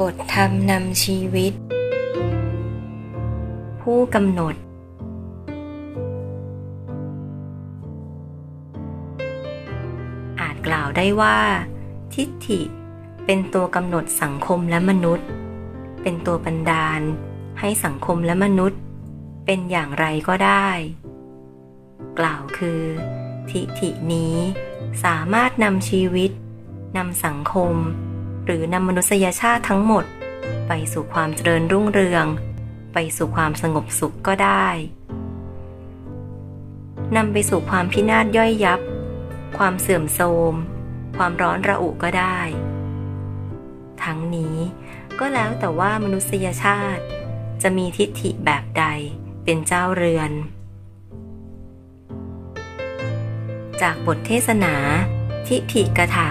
[0.00, 1.52] บทธรรมนำชีวิต
[3.82, 4.54] ผู้กำหนด
[10.40, 11.38] อาจกล่าวได้ว่า
[12.14, 12.60] ทิฏฐิ
[13.24, 15.28] เป็นตัวกำหนดสังคมและมนุษย์
[16.02, 17.00] เป็นตัวบันดาล
[17.60, 18.80] ให้สังคมและมนุษย์
[19.44, 20.68] เป็นอย่างไรก็ได้
[22.18, 22.82] กล่าวคือ
[23.50, 24.36] ทิฏฐินี้
[25.04, 26.30] สามารถนำชีวิต
[26.96, 27.76] นำสังคม
[28.50, 30.04] หรือนำมนุษยชาติทั้งหมด
[30.68, 32.26] ไปสู่ความเจริญรุ่งเรือง
[32.92, 34.66] ไปสู่ความสงบสุขก็ได้
[37.16, 38.80] นำไปสู่ความพินาศย่อยยับ
[39.58, 40.54] ความเสื่อมโทรม
[41.16, 42.38] ความร้อนระอุก็ได้
[44.02, 44.56] ทั้งนี้
[45.18, 47.02] ก็แล้วแต่ว่ามนุษยชาติ
[47.62, 48.84] จะมีทิฏฐิแบบใด
[49.44, 50.30] เป็นเจ้าเรือน
[53.82, 54.74] จากบทเทศนา
[55.48, 56.30] ทิฏฐิกถา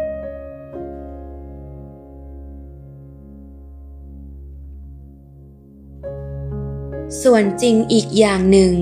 [7.23, 8.73] ส่วนจริงอีกอย่างหนึ่ง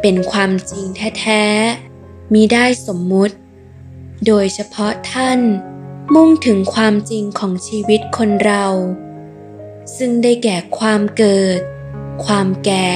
[0.00, 0.86] เป็นความจริง
[1.18, 3.36] แท้ๆมีได้สมมุติ
[4.26, 5.40] โดยเฉพาะท่าน
[6.14, 8.66] มุ่งถึงความจริงของชีวิตคนเรา
[9.96, 11.60] ซึ่งได้แก่ความเกิด
[12.24, 12.90] ความแก่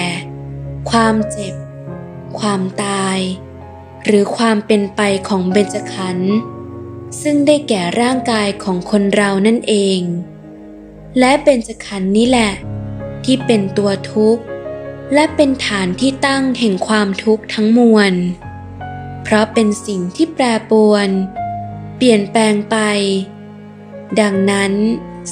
[0.90, 1.54] ความเจ็บ
[2.38, 3.18] ความตาย
[4.04, 6.34] หรือความเป็นไปของเบญจขันธ์
[7.22, 10.00] ซึ่งได้แก่ร่างกายของคนเรานั่นเอง
[11.18, 12.52] และเบญจขันธ์นี้แหละ
[13.24, 14.42] ที่เป็นตัวทุกข์
[15.12, 18.14] และเป็นฐานที่ตั้งแห่งความทุกข์ทั้งมวล
[19.22, 21.08] เพราะเป็นสิ่งที่แปรปรวน
[21.96, 22.76] เปลี่ยนแปลงไป
[24.20, 24.72] ดังนั้น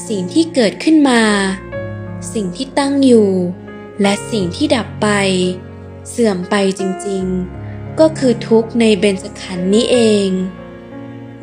[0.08, 1.22] สิ่งที่เกิดขึ้นมา
[2.34, 3.30] สิ่งที่ตั้งอยู่
[4.02, 5.08] และสิ่งที่ดับไป
[6.08, 10.28] เสื่อมไปจริงๆ ก็คือทุกข์ในเบญจขันธ์นี้เอง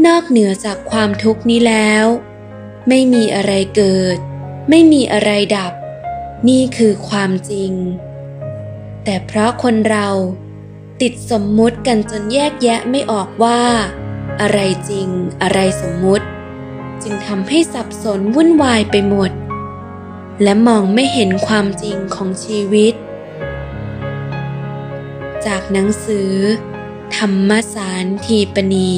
[0.05, 2.05] นอกเหนือจากความทุกข์นี้แล้ว
[2.87, 4.17] ไม่มีอะไรเกิด
[4.69, 5.73] ไม่มีอะไรดับ
[6.49, 7.71] นี่คือความจริง
[9.11, 10.07] แต่เพราะคนเรา
[11.01, 13.61] ติดสมมุติกันจนแยกแยะไม่ออกว่า
[14.41, 14.59] อะไร
[14.89, 15.07] จริง
[15.41, 16.25] อะไรสมมุติ
[17.03, 19.31] จึงทำให้สับสนวุ่นวายไปหมด
[20.43, 22.93] และมองไม่เห็นความจริงของชีวิต
[25.45, 26.31] จากหนังสือ
[27.15, 28.91] ธรรมสารทีปณี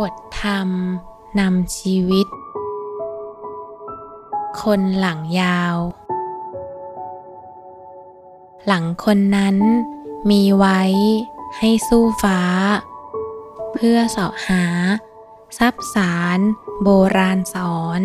[0.00, 0.68] บทธรรม
[1.40, 2.26] นำชีวิต
[4.62, 5.76] คนหลังยาว
[8.66, 9.56] หลังคนนั้น
[10.30, 10.82] มีไว้
[11.58, 12.42] ให้สู้ฟ้า
[13.72, 14.64] เพื่อเสาะหา
[15.58, 16.38] ทรัพย์สาร
[16.82, 18.02] โบราณสอน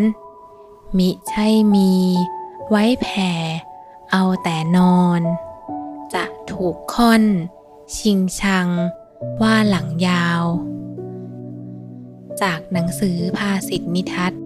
[0.97, 1.94] มิใช่มี
[2.69, 3.33] ไว้แผ่
[4.12, 5.22] เอาแต่นอน
[6.13, 7.23] จะถูกค่อน
[7.97, 8.67] ชิงชัง
[9.41, 10.44] ว่าหลังยาว
[12.43, 14.44] จากหนังสือภาษิตนิทัศน์